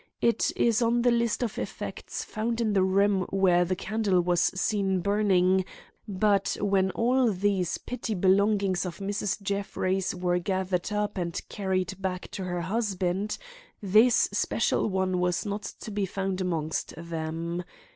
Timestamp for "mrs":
8.97-9.39